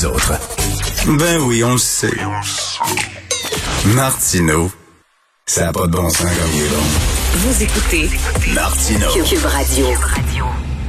[0.00, 0.32] les autres.
[1.18, 2.16] Ben oui, on le sait.
[3.94, 4.70] Martineau,
[5.46, 6.82] ça n'a pas de bon sens comme il est bon.
[7.34, 8.08] Vous écoutez
[8.54, 9.08] Martineau.
[9.24, 9.86] Cube Radio.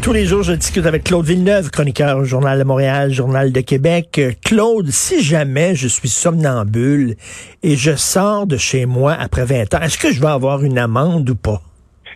[0.01, 3.61] Tous les jours, je discute avec Claude Villeneuve, chroniqueur au Journal de Montréal, Journal de
[3.61, 4.19] Québec.
[4.43, 7.15] Claude, si jamais je suis somnambule
[7.63, 10.77] et je sors de chez moi après 20 ans, est-ce que je vais avoir une
[10.77, 11.61] amende ou pas?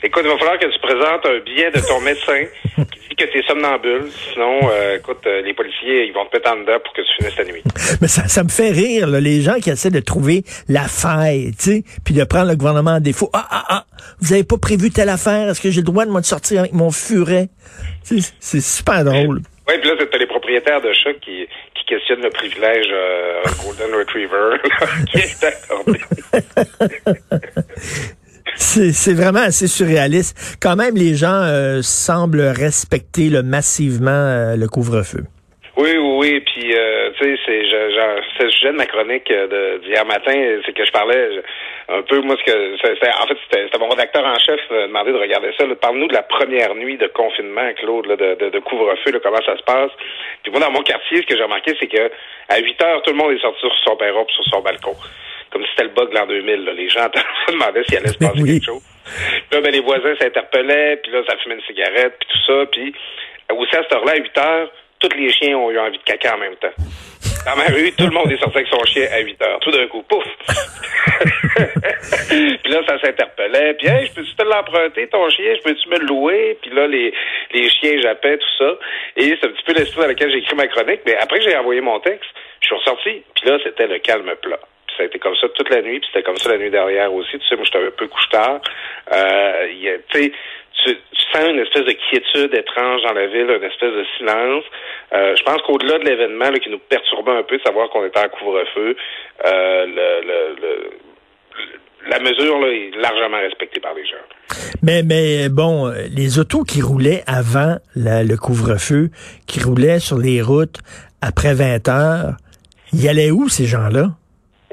[0.04, 2.46] Écoute, il va falloir que tu présentes un billet de ton médecin
[2.78, 4.10] qui que tu es somnambule.
[4.32, 7.08] Sinon, euh, écoute, euh, les policiers, ils vont te mettre en dedans pour que tu
[7.18, 7.64] finisses ta nuit.
[8.02, 11.54] Mais ça, ça me fait rire, là, les gens qui essaient de trouver la faille,
[11.58, 13.30] tu sais, puis de prendre le gouvernement en défaut.
[13.34, 13.86] Ah, ah, ah,
[14.20, 16.74] vous avez pas prévu telle affaire, est-ce que j'ai le droit de me sortir avec
[16.74, 17.50] mon furet?
[18.04, 19.42] C'est c'est super drôle.
[19.68, 23.96] Oui, puis là, t'as les propriétaires de chats qui, qui questionnent le privilège euh, Golden
[23.96, 24.58] Retriever
[25.12, 26.00] qui est accordé.
[28.56, 30.58] C'est vraiment assez surréaliste.
[30.62, 35.24] Quand même, les gens euh, semblent respecter massivement euh, le couvre-feu.
[35.78, 36.40] Oui, oui, oui.
[36.40, 37.62] Puis, euh, tu sais, c'est,
[38.44, 40.34] le sujet de ma chronique euh, d'hier matin,
[40.66, 41.30] c'est que je parlais
[41.88, 44.74] un peu, moi, ce que, c'est- c'est- en fait, c'était, mon rédacteur en chef qui
[44.74, 45.66] m'a demandé de regarder ça.
[45.80, 49.42] Parle-nous de la première nuit de confinement, Claude, là, de, de, de couvre-feu, là, comment
[49.46, 49.92] ça se passe.
[50.44, 52.12] Puis moi, dans mon quartier, ce que j'ai remarqué, c'est que
[52.50, 54.96] à 8 heures, tout le monde est sorti sur son perron sur son balcon.
[55.52, 56.66] Comme si c'était le bug de l'an 2000.
[56.66, 56.74] Là.
[56.74, 57.08] Les gens
[57.48, 58.54] se demandaient s'il allait se passer oui.
[58.60, 58.84] quelque chose.
[59.06, 62.66] Puis là, ben, les voisins s'interpellaient, puis là, ça fumait une cigarette, puis tout ça.
[62.72, 62.94] Puis
[63.52, 66.36] aussi, à cette heure-là, à 8 heures, tous les chiens ont eu envie de caca
[66.36, 66.74] en même temps.
[67.46, 69.60] Dans ma rue, tout le monde est sorti avec son chien à 8 heures.
[69.60, 70.24] Tout d'un coup, pouf!
[72.64, 73.76] puis là, ça s'interpellait.
[73.76, 75.54] Puis, hey, je peux-tu te l'emprunter, ton chien?
[75.56, 76.58] Je peux-tu me le louer?
[76.60, 77.14] Puis là, les,
[77.54, 78.80] les chiens jappaient, tout ça.
[79.18, 81.02] Et c'est un petit peu l'esprit dans lequel j'ai écrit ma chronique.
[81.06, 83.22] Mais après que j'ai envoyé mon texte, je suis ressorti.
[83.36, 84.60] Puis là, c'était le calme plat.
[84.88, 86.00] Puis ça a été comme ça toute la nuit.
[86.00, 87.38] Puis c'était comme ça la nuit derrière aussi.
[87.38, 88.60] Tu sais, moi, j'étais un peu couche tard.
[89.14, 89.68] Euh,
[90.10, 90.32] tu sais,
[90.84, 94.64] tu, tu sens une espèce de quiétude étrange dans la ville, une espèce de silence.
[95.14, 98.20] Euh, je pense qu'au-delà de l'événement qui nous perturbait un peu de savoir qu'on était
[98.20, 98.96] en couvre-feu,
[99.46, 100.90] euh, le, le- le-
[102.10, 104.16] la mesure là, est largement respectée par les gens.
[104.84, 109.10] Mais, mais bon, les autos qui roulaient avant le couvre-feu,
[109.48, 110.78] qui roulaient sur les routes
[111.22, 112.34] après 20 heures,
[112.94, 114.10] ils allaient où ces gens-là?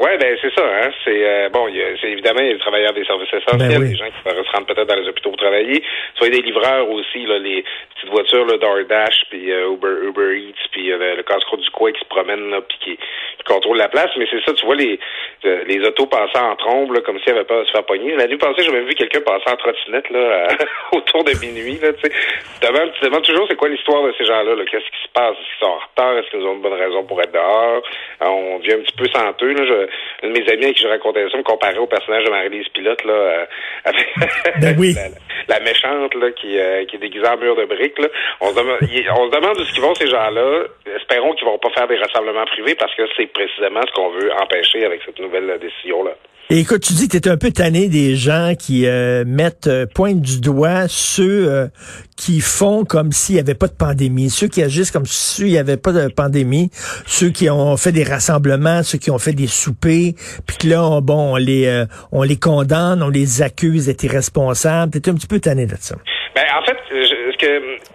[0.02, 0.64] Ouais, ben c'est ça.
[0.64, 0.90] Hein?
[1.04, 3.32] C'est euh, bon, il y a- c'est évidemment il y a les travailleurs des services
[3.32, 3.90] essentiels, Ben oui.
[3.90, 5.82] les gens qui se rendre peut-être dans les hôpitaux pour travailler.
[6.16, 7.62] Soit des livreurs aussi, là, les
[7.94, 11.70] petites voitures, là, DoorDash, puis euh, Uber, Uber Eats, puis euh, le, le casse-croûte du
[11.70, 14.10] coin qui se promène là, puis qui, qui contrôle la place.
[14.16, 14.98] Mais c'est ça, tu vois les
[15.44, 18.16] euh, les autos passer en trombe, là, comme s'ils avaient peur de se faire pogner.
[18.16, 21.78] La nuit passée, j'ai même vu quelqu'un passer en trottinette là, à- autour de minuit.
[21.80, 22.10] Là, tu sais.
[22.10, 24.54] Tu te demandes- tu demandes toujours c'est quoi l'histoire de ces gens-là.
[24.56, 24.64] Là?
[24.69, 25.36] Qu'est-ce qui se passe?
[25.38, 26.19] Est-ce qu'ils sont en retard?
[26.19, 27.82] Est-ce qu'ils ont une bonne raison pour être dehors?
[28.20, 29.52] On devient un petit peu senteux.
[29.52, 29.64] Là.
[29.64, 29.88] Je, de
[30.22, 33.12] mes amis avec qui je racontais ça me comparait au personnage de Marie-Lise Pilote là,
[33.12, 33.44] euh,
[33.84, 34.06] avec
[34.60, 34.94] Ben oui.
[34.94, 37.98] la, la méchante là, qui, euh, qui est déguisée en mur de briques.
[37.98, 38.08] Là.
[38.41, 40.64] On, se demande, il- on se demande où ce qu'ils vont ces gens-là.
[40.97, 44.31] Espérons qu'ils vont pas faire des rassemblements privés parce que c'est précisément ce qu'on veut
[44.41, 46.12] empêcher avec cette nouvelle euh, décision-là.
[46.50, 49.69] Et écoute, tu dis que tu es un peu tanné des gens qui euh, mettent,
[49.69, 51.69] euh, pointent du doigt ceux euh,
[52.16, 55.56] qui font comme s'il n'y avait pas de pandémie, ceux qui agissent comme s'il n'y
[55.56, 56.70] avait pas de pandémie,
[57.06, 60.14] ceux qui ont fait des rassemblements, ceux qui ont fait des soupers,
[60.47, 64.04] puis que là, on, bon, on les, euh, on les condamne, on les accuse d'être
[64.04, 65.00] irresponsables.
[65.00, 65.97] Tu un petit peu tanné de ça.
[66.34, 67.91] Ben, en fait, je, ce que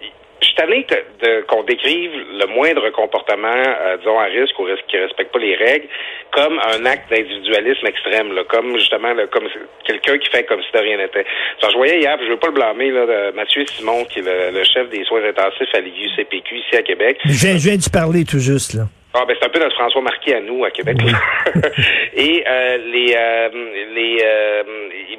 [0.62, 5.32] que- de- qu'on décrive le moindre comportement, euh, disons, à risque ou risque qui respecte
[5.32, 5.88] pas les règles,
[6.32, 9.48] comme un acte d'individualisme extrême, là, comme justement là, comme
[9.86, 11.26] quelqu'un qui fait comme si de rien n'était.
[11.62, 14.24] Genre, je voyais hier, je veux pas le blâmer, là, de Mathieu Simon, qui est
[14.24, 17.18] le, le chef des soins intensifs à l'IUCPQ ici à Québec.
[17.26, 18.84] Je viens, je viens d'y parler tout juste, là.
[19.14, 20.98] Ah ben c'est un peu notre François Marquis à nous à Québec.
[22.14, 23.50] Et euh, les euh,
[23.96, 24.64] les euh,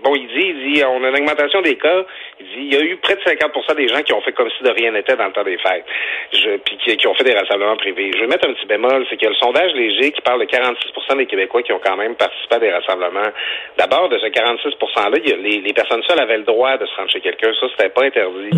[0.05, 2.05] bon il dit il dit on a une augmentation des cas.
[2.41, 4.49] Il dit il y a eu près de 50% des gens qui ont fait comme
[4.57, 5.85] si de rien n'était dans le temps des fêtes.
[6.33, 8.11] Je, puis qui, qui ont fait des rassemblements privés.
[8.15, 11.17] Je vais mettre un petit bémol, c'est que le sondage léger qui parle de 46%
[11.17, 13.31] des Québécois qui ont quand même participé à des rassemblements.
[13.77, 16.77] D'abord de ce 46% là, il y a les, les personnes seules avaient le droit
[16.77, 17.51] de se rendre chez quelqu'un.
[17.61, 18.51] Ça c'était pas interdit.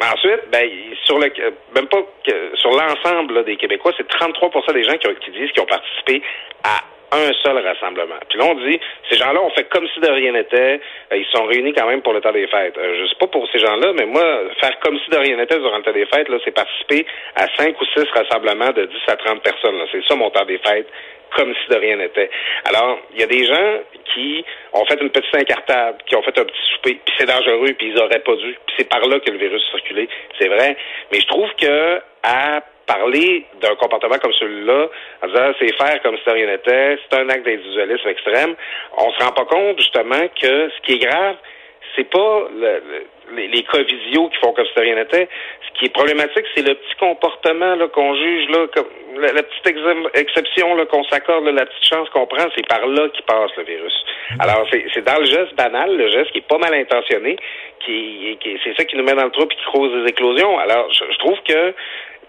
[0.00, 0.70] Mais ensuite, ben,
[1.06, 5.08] sur le, euh, même pas que, sur l'ensemble des Québécois, c'est 33% des gens qui,
[5.08, 6.22] ont- qui disent qu'ils ont participé
[6.62, 6.78] à
[7.12, 8.18] un seul rassemblement.
[8.28, 8.78] Puis là, on dit,
[9.10, 10.80] ces gens-là ont fait comme si de rien n'était.
[11.12, 12.76] Euh, ils sont réunis quand même pour le temps des fêtes.
[12.76, 14.22] Euh, je sais pas pour ces gens-là, mais moi,
[14.60, 17.06] faire comme si de rien n'était durant le temps des fêtes, là, c'est participer
[17.36, 19.80] à cinq ou six rassemblements de 10 à 30 personnes.
[19.92, 20.88] C'est ça mon temps des fêtes
[21.36, 22.30] comme si de rien n'était.
[22.64, 23.80] Alors, il y a des gens
[24.14, 27.74] qui ont fait une petite incartade, qui ont fait un petit souper, puis c'est dangereux,
[27.76, 28.56] puis ils auraient pas dû.
[28.66, 30.08] Puis c'est par là que le virus circulé,
[30.38, 30.76] c'est vrai.
[31.12, 34.88] Mais je trouve que à parler d'un comportement comme celui-là,
[35.22, 38.54] en disant c'est faire comme si rien n'était, c'est un acte d'individualisme extrême,
[38.96, 41.36] on se rend pas compte justement que ce qui est grave,
[41.94, 43.06] c'est pas le, le-
[43.36, 45.28] les, les cas visio qui font comme si rien n'était.
[45.66, 48.86] Ce qui est problématique, c'est le petit comportement là qu'on juge là, comme
[49.18, 49.66] la, la petite
[50.14, 53.92] exception qu'on s'accorde, la petite chance qu'on prend, c'est par là qu'il passe le virus.
[54.40, 57.36] Alors c'est dans le geste banal, le geste qui est pas mal intentionné,
[57.84, 60.58] qui, qui c'est ça qui nous met dans le trou et qui cause des éclosions.
[60.58, 61.74] Alors je, je trouve que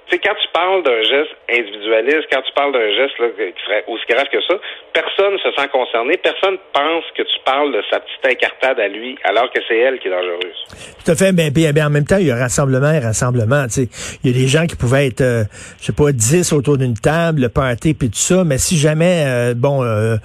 [0.10, 3.64] tu sais, quand tu parles d'un geste individualiste, quand tu parles d'un geste là, qui
[3.64, 4.56] serait aussi grave que ça,
[4.94, 9.18] personne se sent concerné, personne pense que tu parles de sa petite incartade à lui,
[9.24, 10.66] alors que c'est elle qui est dangereuse.
[11.06, 13.66] Tout à fait, mais bien, bien, en même temps, il y a rassemblement et rassemblement.
[13.66, 13.90] Tu sais.
[14.24, 15.44] Il y a des gens qui pouvaient être, euh,
[15.80, 19.26] je sais pas, 10 autour d'une table, le party puis tout ça, mais si jamais,
[19.28, 20.18] euh, bon, euh,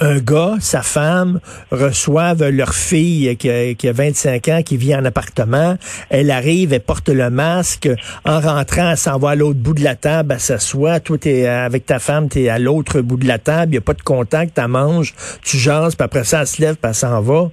[0.00, 1.40] un gars, sa femme,
[1.72, 5.76] reçoivent leur fille qui a, qui a 25 ans, qui vit en appartement,
[6.10, 7.88] elle arrive, elle porte le masque,
[8.24, 11.46] en rentrant, elle s'en va à l'autre bout de la table, elle s'assoit, toi, t'es
[11.46, 14.58] avec ta femme, t'es à l'autre bout de la table, il a pas de contact,
[14.60, 17.50] tu manges, tu jases, puis après ça, elle se lève, puis elle s'en va.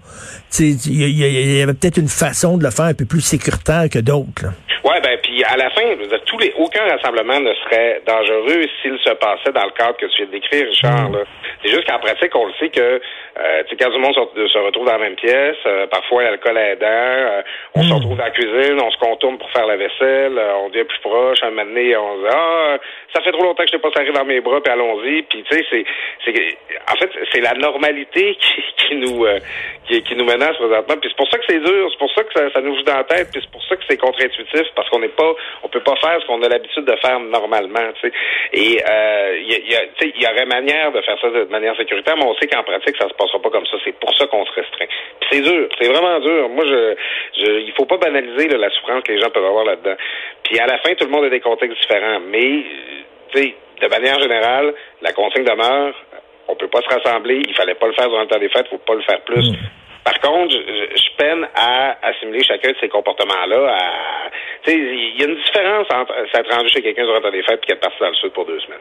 [0.60, 4.00] Il y, y, avait peut-être une façon de le faire un peu plus sécuritaire que
[4.00, 4.46] d'autres.
[4.84, 5.84] Ouais, ben puis à la fin,
[6.26, 10.18] tous les, aucun rassemblement ne serait dangereux s'il se passait dans le cadre que tu
[10.18, 11.10] viens de décrire, Richard.
[11.10, 11.24] Mm.
[11.64, 13.02] C'est juste qu'en pratique, on le sait que
[13.40, 16.88] euh, quand du monde se, se, retrouve dans la même pièce, euh, parfois l'alcool aidant,
[16.88, 17.42] euh,
[17.76, 17.94] on se mm.
[17.94, 21.00] retrouve dans la cuisine, on se contourne pour faire la vaisselle, euh, on devient plus
[21.00, 22.78] proche, un moment donné, on se dit Ah,
[23.14, 25.24] ça fait trop longtemps que je n'ai pas serré dans mes bras, puis allons-y.
[25.24, 25.86] Puis tu sais, c'est,
[26.26, 26.58] c'est
[26.92, 29.40] en fait, c'est la normalité qui, qui nous euh,
[29.88, 30.96] qui, qui, nous menace présentement.
[31.00, 32.84] Puis c'est pour ça que c'est dur, c'est pour ça que ça, ça nous joue
[32.84, 35.34] dans la tête, puis c'est pour ça que c'est contre-intuitif, parce qu'on n'est pas
[35.64, 37.92] on peut pas faire ce qu'on a l'habitude de faire normalement.
[38.02, 38.14] Tu sais.
[38.54, 42.64] Et il y, aurait manière de faire ça de manière sécuritaire, mais on sait qu'en
[42.64, 43.78] pratique, ça se passera pas comme ça.
[43.84, 44.88] C'est pour ça qu'on se restreint.
[45.22, 46.50] Puis c'est dur, c'est vraiment dur.
[46.50, 46.96] Moi, je,
[47.60, 49.96] il faut pas banaliser la souffrance que les gens peuvent avoir là-dedans.
[50.44, 52.64] Puis à la fin, tout le monde a des contextes différents, mais
[53.34, 55.94] de manière générale, la consigne demeure.
[56.48, 57.42] On peut pas se rassembler.
[57.48, 58.68] Il fallait pas le faire durant le temps des fêtes.
[58.70, 59.54] Faut pas le faire plus.
[60.04, 63.78] Par contre, je, je, peine à assimiler chacun de ces comportements-là.
[64.66, 67.74] Sais, il y a une différence entre s'être rendu chez quelqu'un durant des fêtes et
[67.74, 68.80] être parti dans le sud pour deux semaines.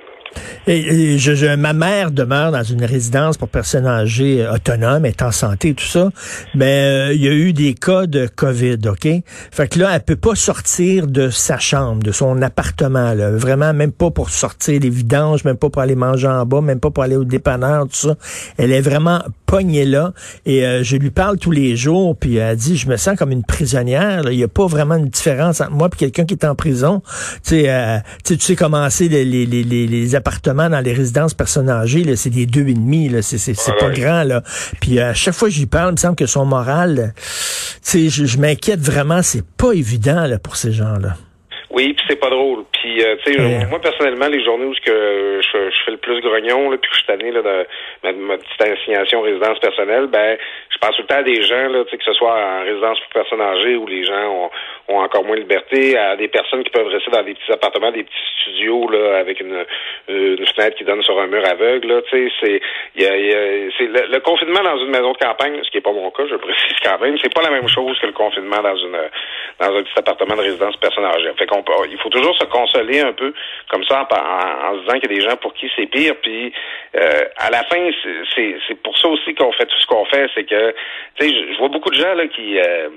[0.67, 5.23] Et, je, je, ma mère demeure dans une résidence pour personnes âgées euh, autonomes, est
[5.23, 6.11] en santé, tout ça.
[6.55, 9.09] Mais euh, il y a eu des cas de COVID, OK?
[9.51, 13.31] Fait que là, elle peut pas sortir de sa chambre, de son appartement, là.
[13.31, 16.81] Vraiment, même pas pour sortir des vidanges, même pas pour aller manger en bas, même
[16.81, 18.15] pas pour aller au dépanneur, tout ça.
[18.59, 20.13] Elle est vraiment pognée là.
[20.45, 23.33] Et euh, je lui parle tous les jours, puis elle dit, je me sens comme
[23.33, 24.23] une prisonnière.
[24.31, 27.03] Il n'y a pas vraiment une différence entre moi et quelqu'un qui est en prison.
[27.45, 31.71] Tu sais, euh, tu sais commencer les, les, les, les, appartements dans les résidences personnes
[31.71, 33.11] âgées, c'est des deux et demi.
[33.23, 34.43] C'est, c'est, c'est pas grand, là.
[34.81, 37.23] Puis à chaque fois que j'y parle, il me semble que son moral, tu
[37.83, 39.23] sais, je, je m'inquiète vraiment.
[39.23, 41.15] C'est pas évident, là, pour ces gens-là.
[41.71, 42.65] Oui, puis c'est pas drôle.
[42.73, 46.21] Puis, euh, tu sais, moi, personnellement, les journées où que je, je fais le plus
[46.21, 47.67] grognon, là, puis que je suis tanné là, de
[48.03, 50.37] ma, ma, petite assignation résidence personnelle, ben,
[50.71, 53.23] je pense tout le temps à des gens, là, que ce soit en résidence pour
[53.23, 54.51] personnes âgées où les gens
[54.89, 57.93] ont, encore moins de liberté, à des personnes qui peuvent rester dans des petits appartements,
[57.93, 59.65] des petits studios, là, avec une,
[60.09, 62.61] une fenêtre qui donne sur un mur aveugle, là, c'est,
[62.97, 65.83] y a, y a, c'est le, confinement dans une maison de campagne, ce qui est
[65.83, 68.63] pas mon cas, je précise quand même, c'est pas la même chose que le confinement
[68.63, 68.99] dans une,
[69.61, 71.33] dans un petit appartement de résidence personne âgée.
[71.39, 73.33] Fait qu'on il faut toujours se consoler un peu
[73.71, 75.87] comme ça en, en, en se disant qu'il y a des gens pour qui c'est
[75.87, 76.15] pire.
[76.23, 76.53] Puis
[76.97, 77.91] euh, à la fin,
[78.35, 80.75] c'est pour ça aussi qu'on fait tout ce qu'on fait, c'est que
[81.19, 82.89] tu sais, je, vois beaucoup de gens là qui euh,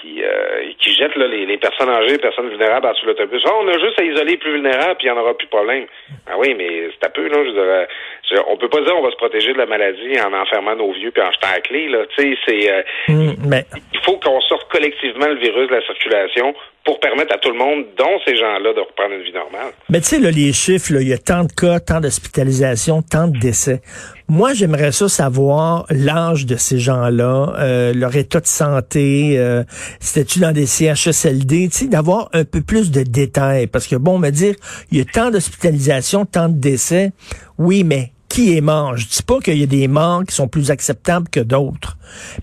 [0.00, 3.10] qui, euh, qui jettent là, les, les, personnes âgées, les personnes vulnérables en dessous de
[3.10, 3.42] l'autobus.
[3.46, 5.46] Oh, on a juste à isoler les plus vulnérables, puis il n'y en aura plus
[5.46, 5.86] de problème.
[6.26, 7.88] Ah oui, mais c'est un peu, là, je dirais,
[8.30, 10.92] je, on peut pas dire on va se protéger de la maladie en enfermant nos
[10.92, 12.06] vieux puis en jetant la clé, là.
[12.16, 12.72] Tu sais, c'est...
[12.72, 13.64] Euh, mmh, mais...
[13.92, 16.54] Il faut qu'on sorte collectivement le virus de la circulation
[16.88, 19.74] pour permettre à tout le monde, dont ces gens-là, de reprendre une vie normale.
[19.90, 23.38] Mais tu sais, les chiffres, il y a tant de cas, tant d'hospitalisations, tant de
[23.38, 23.82] décès.
[24.26, 29.64] Moi, j'aimerais ça savoir l'âge de ces gens-là, euh, leur état de santé, euh,
[30.00, 33.66] c'était-tu dans des CHSLD, tu sais, d'avoir un peu plus de détails.
[33.66, 34.54] Parce que, bon, me dire,
[34.90, 37.10] il y a tant d'hospitalisations, tant de décès,
[37.58, 38.96] oui, mais qui est mort.
[38.96, 41.96] Je dis pas qu'il y a des morts qui sont plus acceptables que d'autres.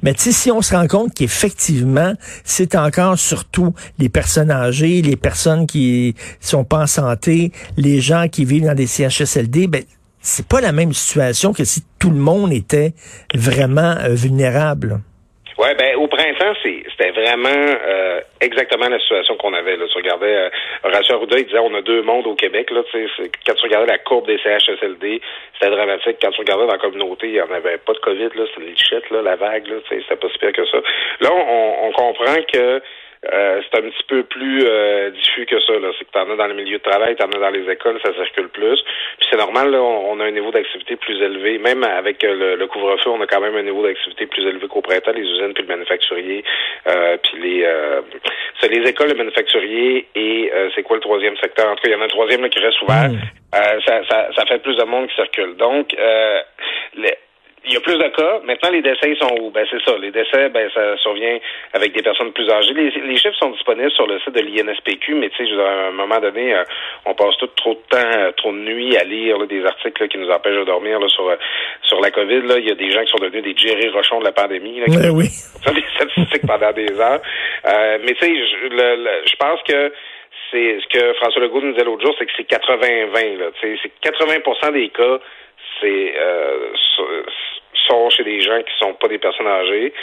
[0.03, 2.13] Mais si on se rend compte qu'effectivement,
[2.43, 8.27] c'est encore surtout les personnes âgées, les personnes qui sont pas en santé, les gens
[8.27, 9.83] qui vivent dans des CHSLD, ben,
[10.21, 12.93] c'est pas la même situation que si tout le monde était
[13.35, 15.01] vraiment euh, vulnérable.
[15.57, 19.77] Ouais, ben au printemps, c'était vraiment euh, exactement la situation qu'on avait.
[19.77, 19.85] Là.
[19.87, 20.49] Tu regardais euh,
[20.83, 22.69] Horacio Arruda, il disait on a deux mondes au Québec.
[22.71, 25.21] Là, quand tu regardais la courbe des CHSLD,
[25.53, 26.17] c'était dramatique.
[26.21, 28.67] Quand tu regardais dans la communauté, il n'y en avait pas de COVID, là, c'était
[28.67, 30.77] les là, la vague, là, c'était pas si pire que ça.
[31.21, 32.81] Là, on, on comprend que
[33.33, 35.73] euh, c'est un petit peu plus euh, diffus que ça.
[35.97, 37.69] C'est que tu en as dans le milieu de travail, tu en as dans les
[37.71, 38.81] écoles, ça circule plus.
[39.17, 41.57] Puis c'est normal, là, on, a un niveau d'activité plus élevé.
[41.57, 44.81] Même avec le, le couvre-feu, on a quand même un niveau d'activité plus élevé qu'au
[44.81, 46.43] printemps, les usines puis le manufacturier,
[46.87, 48.01] euh, puis les euh,
[48.59, 51.69] c'est les écoles, le manufacturier et euh, c'est quoi le troisième secteur?
[51.69, 53.09] En tout cas, il y en a un troisième là, qui reste ouvert.
[53.09, 53.19] Mm.
[53.55, 55.55] Euh, ça, ça, ça fait plus de monde qui circule.
[55.55, 56.41] Donc, euh,
[56.95, 57.17] les,
[57.67, 58.39] il y a plus de cas.
[58.43, 59.49] Maintenant, les décès sont où?
[59.49, 59.97] Ben, c'est ça.
[59.97, 61.37] Les décès, ben, ça survient
[61.73, 62.73] avec des personnes plus âgées.
[62.73, 66.19] Les, chiffres sont disponibles sur le site de l'INSPQ, mais tu sais, à un moment
[66.19, 66.63] donné, euh,
[67.05, 70.17] on passe tout trop de temps, euh, trop de nuits à lire des articles qui
[70.17, 71.35] nous empêchent de dormir sur euh,
[71.83, 72.41] sur la COVID.
[72.41, 72.57] Là.
[72.59, 74.79] Il y a des gens qui sont devenus des Jerry Rochon de la pandémie.
[74.79, 75.25] Là, qui ben oui.
[75.73, 77.21] des statistiques pendant des heures.
[77.65, 78.69] mais tu sais, je,
[79.25, 79.91] je pense que
[80.51, 83.51] c'est ce que François Legault nous disait l'autre jour, c'est que c'est 80-20.
[83.61, 85.19] C'est 80% des cas,
[85.81, 86.73] c'est euh,
[87.87, 89.93] sont chez des gens qui sont pas des personnes âgées,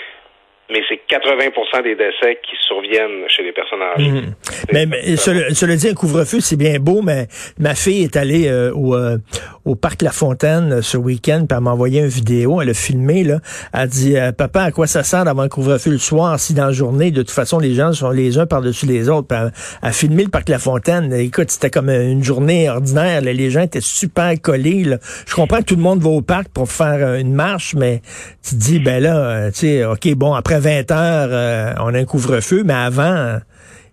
[0.73, 4.11] mais c'est 80% des décès qui surviennent chez les personnes âgées.
[4.11, 4.35] Mhm.
[4.73, 8.73] Mais, mais cela, dit, un couvre-feu, c'est bien beau, mais ma fille est allée euh,
[8.73, 9.19] au, euh,
[9.65, 12.75] au parc La Fontaine euh, ce week-end, puis elle m'a envoyé une vidéo, elle a
[12.75, 13.41] filmé, là.
[13.75, 16.73] Elle dit Papa, à quoi ça sert d'avoir un couvre-feu le soir si dans la
[16.73, 19.29] journée, de toute façon, les gens sont les uns par-dessus les autres.
[19.29, 19.53] Puis elle,
[19.83, 21.13] a filmé le parc La Fontaine.
[21.13, 23.21] Écoute, c'était comme une journée ordinaire.
[23.21, 24.85] Les gens étaient super collés.
[25.27, 28.01] Je comprends que tout le monde va au parc pour faire une marche, mais
[28.43, 31.99] tu te dis, ben là, tu sais, OK, bon, après 20 heures, euh, on a
[31.99, 33.39] un couvre-feu, mais avant,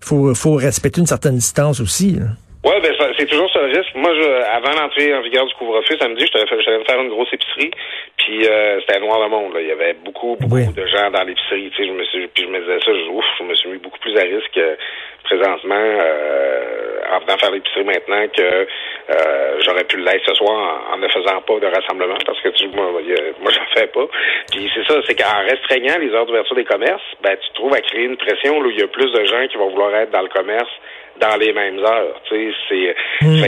[0.01, 2.19] il faut, faut respecter une certaine distance aussi.
[2.65, 3.95] Oui, ben c'est toujours ça le risque.
[3.95, 7.71] Moi, je, avant l'entrée en vigueur du couvre-feu, samedi, j'allais me faire une grosse épicerie,
[8.17, 9.53] puis euh, c'était noir le monde.
[9.53, 9.61] Là.
[9.61, 11.71] Il y avait beaucoup, beaucoup de gens dans l'épicerie.
[11.71, 13.69] Tu sais, je me suis, puis je me disais ça, je, ouf, je me suis
[13.69, 14.75] mis beaucoup plus à risque euh,
[15.23, 20.97] présentement euh, en venant faire l'épicerie maintenant que euh, j'aurais pu l'être ce soir en,
[20.97, 24.05] ne faisant pas de rassemblement parce que tu, moi, moi j'en fais pas.
[24.51, 27.81] Puis c'est ça, c'est qu'en restreignant les heures d'ouverture des commerces, ben tu trouves à
[27.81, 30.21] créer une pression où il y a plus de gens qui vont vouloir être dans
[30.21, 30.71] le commerce
[31.19, 32.21] dans les mêmes heures.
[32.25, 33.43] Tu sais, c'est hmm.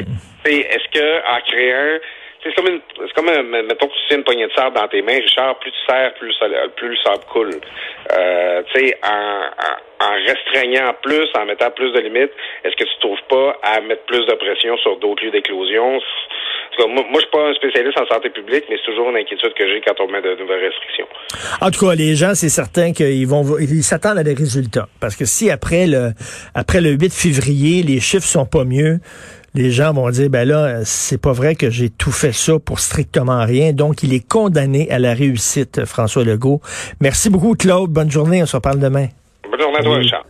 [0.45, 1.99] est-ce que en créant
[2.43, 2.81] c'est comme une,
[3.15, 5.71] comme un, mettons que tu sais une poignée de sable dans tes mains, Richard, plus
[5.71, 6.36] tu serres, plus,
[6.75, 7.51] plus le sable coule.
[8.12, 12.31] Euh, tu sais, en, en, restreignant plus, en mettant plus de limites,
[12.63, 16.00] est-ce que tu trouves pas à mettre plus de pression sur d'autres lieux d'éclosion?
[16.79, 19.53] Moi, moi, je suis pas un spécialiste en santé publique, mais c'est toujours une inquiétude
[19.53, 21.05] que j'ai quand on met de nouvelles restrictions.
[21.60, 24.88] En tout cas, les gens, c'est certain qu'ils vont, ils s'attendent à des résultats.
[25.00, 26.12] Parce que si après le,
[26.55, 29.00] après le 8 février, les chiffres sont pas mieux,
[29.53, 32.79] les gens vont dire, ben là, c'est pas vrai que j'ai tout fait ça pour
[32.79, 33.74] strictement rien.
[33.74, 36.62] Donc, il est condamné à la réussite, François Legault.
[37.01, 37.91] Merci beaucoup, Claude.
[37.91, 38.41] Bonne journée.
[38.41, 39.08] On se reparle demain.
[39.50, 40.25] Bonne journée à toi, Richard.